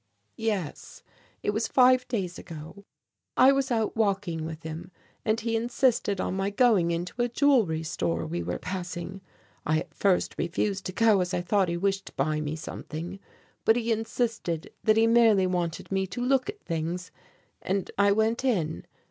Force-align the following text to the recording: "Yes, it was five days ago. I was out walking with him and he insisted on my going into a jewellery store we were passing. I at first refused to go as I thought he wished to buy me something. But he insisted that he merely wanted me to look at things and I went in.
"Yes, 0.37 1.03
it 1.43 1.51
was 1.51 1.67
five 1.67 2.07
days 2.07 2.39
ago. 2.39 2.85
I 3.37 3.51
was 3.51 3.69
out 3.69 3.95
walking 3.95 4.45
with 4.45 4.63
him 4.63 4.89
and 5.23 5.39
he 5.39 5.55
insisted 5.55 6.19
on 6.19 6.33
my 6.35 6.49
going 6.49 6.89
into 6.89 7.21
a 7.21 7.29
jewellery 7.29 7.83
store 7.83 8.25
we 8.25 8.41
were 8.41 8.57
passing. 8.57 9.21
I 9.63 9.77
at 9.81 9.93
first 9.93 10.33
refused 10.39 10.87
to 10.87 10.91
go 10.91 11.21
as 11.21 11.35
I 11.35 11.41
thought 11.41 11.69
he 11.69 11.77
wished 11.77 12.07
to 12.07 12.13
buy 12.13 12.41
me 12.41 12.55
something. 12.55 13.19
But 13.63 13.75
he 13.75 13.91
insisted 13.91 14.73
that 14.83 14.97
he 14.97 15.05
merely 15.05 15.45
wanted 15.45 15.91
me 15.91 16.07
to 16.07 16.25
look 16.25 16.49
at 16.49 16.61
things 16.63 17.11
and 17.61 17.91
I 17.95 18.11
went 18.11 18.43
in. 18.43 18.85